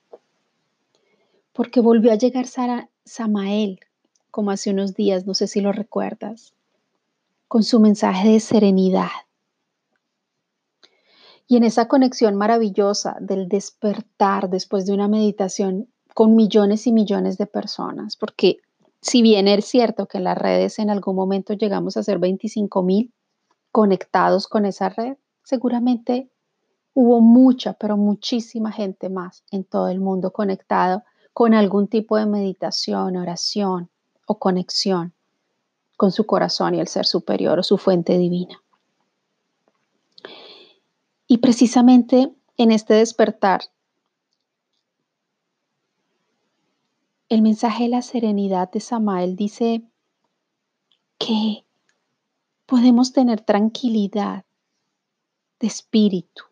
Porque 1.51 1.79
volvió 1.79 2.11
a 2.11 2.15
llegar 2.15 2.45
Samael, 3.05 3.79
como 4.29 4.51
hace 4.51 4.69
unos 4.69 4.93
días, 4.93 5.25
no 5.25 5.33
sé 5.33 5.47
si 5.47 5.61
lo 5.61 5.71
recuerdas, 5.71 6.53
con 7.47 7.63
su 7.63 7.79
mensaje 7.79 8.29
de 8.29 8.39
serenidad, 8.39 9.09
y 11.47 11.57
en 11.57 11.63
esa 11.63 11.87
conexión 11.87 12.35
maravillosa 12.35 13.17
del 13.19 13.49
despertar 13.49 14.51
después 14.51 14.85
de 14.85 14.93
una 14.93 15.07
meditación 15.07 15.87
con 16.13 16.35
millones 16.35 16.85
y 16.85 16.91
millones 16.91 17.39
de 17.39 17.47
personas, 17.47 18.15
porque 18.15 18.59
si 19.05 19.21
bien 19.21 19.47
es 19.47 19.65
cierto 19.65 20.07
que 20.07 20.17
en 20.17 20.23
las 20.23 20.35
redes 20.35 20.79
en 20.79 20.89
algún 20.89 21.15
momento 21.15 21.53
llegamos 21.53 21.95
a 21.95 22.01
ser 22.01 22.17
25 22.17 22.81
mil 22.81 23.13
conectados 23.71 24.47
con 24.47 24.65
esa 24.65 24.89
red, 24.89 25.15
seguramente 25.43 26.31
hubo 26.95 27.21
mucha, 27.21 27.73
pero 27.73 27.97
muchísima 27.97 28.71
gente 28.71 29.09
más 29.09 29.43
en 29.51 29.63
todo 29.63 29.89
el 29.89 29.99
mundo 29.99 30.33
conectado 30.33 31.03
con 31.33 31.53
algún 31.53 31.87
tipo 31.87 32.17
de 32.17 32.25
meditación, 32.25 33.15
oración 33.15 33.91
o 34.25 34.39
conexión 34.39 35.13
con 35.97 36.11
su 36.11 36.25
corazón 36.25 36.73
y 36.73 36.79
el 36.79 36.87
ser 36.87 37.05
superior 37.05 37.59
o 37.59 37.63
su 37.63 37.77
fuente 37.77 38.17
divina. 38.17 38.59
Y 41.27 41.37
precisamente 41.37 42.33
en 42.57 42.71
este 42.71 42.95
despertar, 42.95 43.61
el 47.29 47.41
mensaje 47.41 47.83
de 47.83 47.89
la 47.89 48.01
serenidad 48.01 48.71
de 48.71 48.79
Samael 48.79 49.35
dice 49.35 49.83
que 51.17 51.65
podemos 52.65 53.13
tener 53.13 53.41
tranquilidad 53.41 54.45
de 55.59 55.67
espíritu, 55.67 56.43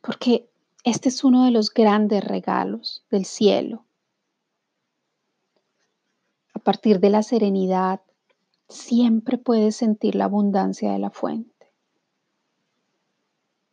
porque 0.00 0.48
este 0.84 1.10
es 1.10 1.22
uno 1.22 1.44
de 1.44 1.50
los 1.50 1.72
grandes 1.72 2.24
regalos 2.24 3.04
del 3.10 3.24
cielo. 3.24 3.84
A 6.54 6.58
partir 6.58 7.00
de 7.00 7.10
la 7.10 7.22
serenidad, 7.22 8.00
siempre 8.68 9.36
puedes 9.36 9.76
sentir 9.76 10.14
la 10.14 10.24
abundancia 10.24 10.92
de 10.92 10.98
la 10.98 11.10
fuente. 11.10 11.52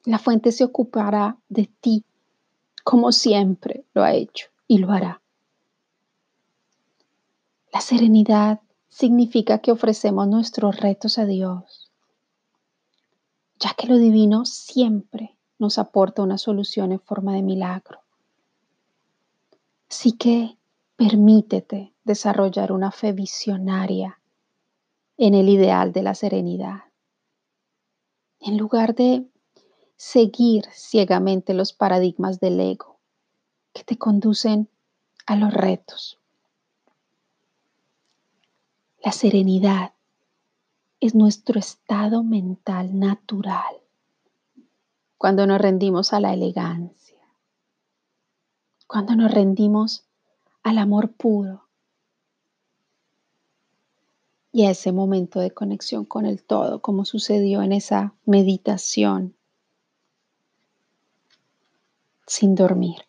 La 0.04 0.18
fuente 0.18 0.52
se 0.52 0.64
ocupará 0.64 1.38
de 1.50 1.70
ti, 1.80 2.04
como 2.84 3.12
siempre 3.12 3.86
lo 3.94 4.04
ha 4.04 4.14
hecho 4.14 4.48
y 4.68 4.80
lo 4.80 4.92
hará. 4.92 5.22
La 7.72 7.82
serenidad 7.82 8.62
significa 8.88 9.60
que 9.60 9.72
ofrecemos 9.72 10.28
nuestros 10.28 10.78
retos 10.78 11.20
a 11.20 11.26
Dios, 11.26 11.92
ya 13.60 13.76
que 13.78 13.88
lo 13.88 13.98
divino 13.98 14.46
siempre 14.46 15.38
nos 15.60 15.78
aporta 15.78 16.24
una 16.24 16.38
solución 16.38 16.92
en 16.92 17.00
forma 17.00 17.34
de 17.34 17.44
milagro. 17.44 18.00
Así 19.90 20.14
que 20.14 20.58
permítete 20.96 21.94
desarrollar 22.04 22.72
una 22.72 22.92
fe 22.92 23.12
visionaria 23.12 24.20
en 25.18 25.34
el 25.34 25.50
ideal 25.50 25.94
de 25.94 26.04
la 26.04 26.16
serenidad. 26.16 26.86
En 28.40 28.58
lugar 28.58 28.96
de 28.96 29.28
seguir 29.96 30.66
ciegamente 30.72 31.54
los 31.54 31.74
paradigmas 31.74 32.40
del 32.40 32.60
ego 32.60 33.00
que 33.74 33.84
te 33.84 33.98
conducen 33.98 34.70
a 35.26 35.36
los 35.36 35.54
retos. 35.54 36.19
La 39.02 39.14
serenidad 39.14 39.94
es 41.00 41.16
nuestro 41.16 41.58
estado 41.58 42.22
mental 42.22 43.00
natural 43.00 43.76
cuando 45.18 45.48
nos 45.48 45.62
rendimos 45.62 46.12
a 46.12 46.20
la 46.20 46.34
elegancia, 46.34 47.18
cuando 48.88 49.16
nos 49.16 49.32
rendimos 49.32 50.04
al 50.64 50.78
amor 50.78 51.14
puro 51.14 51.64
y 54.52 54.66
a 54.66 54.72
ese 54.72 54.92
momento 54.92 55.40
de 55.40 55.52
conexión 55.52 56.04
con 56.04 56.26
el 56.26 56.44
todo, 56.44 56.82
como 56.82 57.06
sucedió 57.06 57.62
en 57.62 57.72
esa 57.72 58.14
meditación 58.26 59.36
sin 62.28 62.56
dormir. 62.56 63.09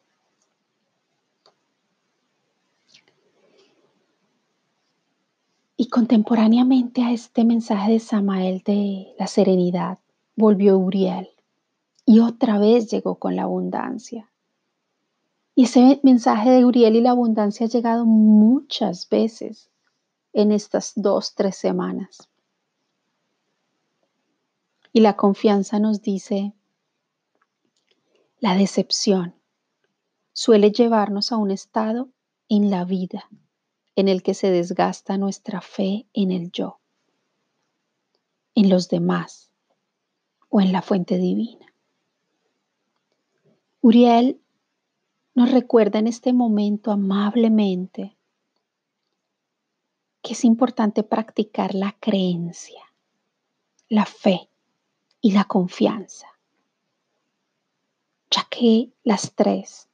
Contemporáneamente 5.91 7.03
a 7.03 7.13
este 7.13 7.45
mensaje 7.45 7.93
de 7.93 7.99
Samael 7.99 8.63
de 8.65 9.15
la 9.19 9.27
serenidad, 9.27 9.99
volvió 10.37 10.79
Uriel 10.79 11.29
y 12.07 12.21
otra 12.21 12.59
vez 12.59 12.91
llegó 12.91 13.17
con 13.17 13.37
la 13.37 13.43
abundancia. 13.43 14.31
Y 15.55 15.65
ese 15.65 16.01
mensaje 16.03 16.51
de 16.51 16.65
Uriel 16.65 16.97
y 16.97 17.01
la 17.01 17.11
abundancia 17.11 17.67
ha 17.67 17.69
llegado 17.69 18.07
muchas 18.07 19.09
veces 19.09 19.69
en 20.33 20.53
estas 20.53 20.93
dos, 20.95 21.35
tres 21.35 21.57
semanas. 21.57 22.29
Y 24.93 25.01
la 25.01 25.17
confianza 25.17 25.79
nos 25.79 26.03
dice, 26.03 26.55
la 28.39 28.55
decepción 28.55 29.35
suele 30.33 30.71
llevarnos 30.71 31.33
a 31.33 31.37
un 31.37 31.51
estado 31.51 32.09
en 32.49 32.71
la 32.71 32.85
vida 32.85 33.29
en 34.01 34.09
el 34.09 34.23
que 34.23 34.35
se 34.35 34.51
desgasta 34.51 35.19
nuestra 35.19 35.61
fe 35.61 36.07
en 36.13 36.31
el 36.31 36.51
yo, 36.51 36.81
en 38.55 38.69
los 38.69 38.89
demás 38.89 39.51
o 40.49 40.61
en 40.61 40.73
la 40.73 40.83
fuente 40.83 41.19
divina. 41.19 41.67
Uriel 43.81 44.41
nos 45.35 45.53
recuerda 45.53 45.99
en 45.99 46.07
este 46.07 46.33
momento 46.33 46.91
amablemente 46.91 48.17
que 50.23 50.33
es 50.33 50.45
importante 50.45 51.03
practicar 51.03 51.75
la 51.75 51.97
creencia, 51.99 52.83
la 53.89 54.05
fe 54.05 54.51
y 55.21 55.33
la 55.33 55.45
confianza 55.45 56.27
ya 58.31 58.47
que 58.49 58.93
las 59.03 59.35
tres 59.35 59.89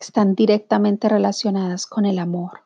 están 0.00 0.34
directamente 0.34 1.08
relacionadas 1.08 1.86
con 1.86 2.06
el 2.06 2.18
amor. 2.18 2.63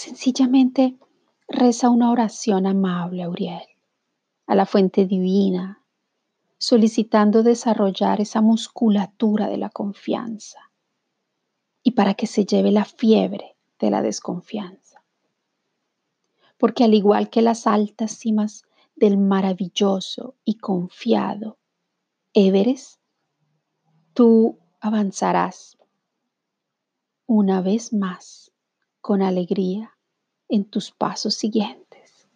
Sencillamente 0.00 0.96
reza 1.48 1.90
una 1.90 2.12
oración 2.12 2.68
amable 2.68 3.24
a 3.24 3.28
Uriel, 3.28 3.66
a 4.46 4.54
la 4.54 4.64
fuente 4.64 5.06
divina, 5.06 5.82
solicitando 6.56 7.42
desarrollar 7.42 8.20
esa 8.20 8.40
musculatura 8.40 9.48
de 9.48 9.56
la 9.56 9.70
confianza 9.70 10.70
y 11.82 11.90
para 11.90 12.14
que 12.14 12.28
se 12.28 12.44
lleve 12.46 12.70
la 12.70 12.84
fiebre 12.84 13.56
de 13.80 13.90
la 13.90 14.00
desconfianza. 14.00 15.02
Porque 16.58 16.84
al 16.84 16.94
igual 16.94 17.28
que 17.28 17.42
las 17.42 17.66
altas 17.66 18.12
cimas 18.12 18.62
del 18.94 19.18
maravilloso 19.18 20.36
y 20.44 20.58
confiado 20.58 21.58
Everest, 22.34 23.00
tú 24.14 24.60
avanzarás 24.78 25.76
una 27.26 27.62
vez 27.62 27.92
más 27.92 28.47
con 29.08 29.22
alegría 29.22 29.96
en 30.50 30.66
tus 30.66 30.90
pasos 30.90 31.32
siguientes. 31.32 32.28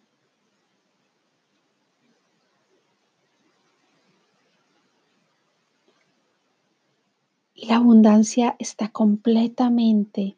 Y 7.53 7.67
la 7.67 7.75
abundancia 7.75 8.55
está 8.57 8.89
completamente 8.89 10.35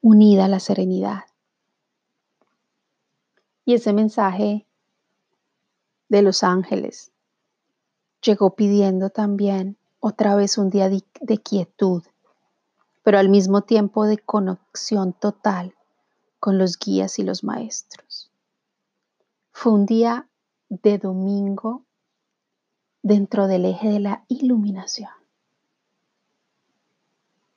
unida 0.00 0.46
a 0.46 0.48
la 0.48 0.58
serenidad. 0.58 1.22
Y 3.64 3.74
ese 3.74 3.92
mensaje 3.92 4.66
de 6.08 6.22
los 6.22 6.42
ángeles 6.42 7.12
llegó 8.20 8.56
pidiendo 8.56 9.10
también 9.10 9.76
otra 10.00 10.34
vez 10.34 10.58
un 10.58 10.68
día 10.68 10.88
de, 10.88 11.38
quietud, 11.38 12.02
pero 13.04 13.18
al 13.18 13.28
mismo 13.28 13.60
tiempo 13.60 14.06
de 14.06 14.18
conexión 14.18 15.12
total 15.12 15.74
con 16.40 16.58
los 16.58 16.78
guías 16.78 17.18
y 17.18 17.22
los 17.22 17.44
maestros. 17.44 18.32
Fue 19.52 19.72
un 19.72 19.86
día 19.86 20.26
de 20.70 20.98
domingo 20.98 21.84
dentro 23.02 23.46
del 23.46 23.66
eje 23.66 23.88
de 23.90 24.00
la 24.00 24.24
iluminación. 24.28 25.10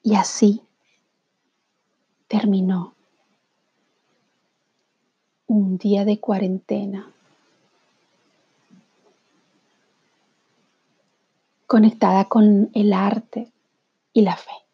Y 0.04 0.16
así 0.16 0.62
terminó 2.28 2.94
un 5.48 5.78
día 5.78 6.04
de 6.04 6.20
cuarentena 6.20 7.10
conectada 11.66 12.26
con 12.26 12.70
el 12.74 12.92
arte 12.92 13.54
y 14.12 14.22
la 14.22 14.36
fe. 14.36 14.67